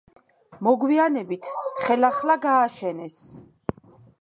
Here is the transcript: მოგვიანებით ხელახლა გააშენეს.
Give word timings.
მოგვიანებით 0.67 1.49
ხელახლა 1.83 2.39
გააშენეს. 2.47 3.21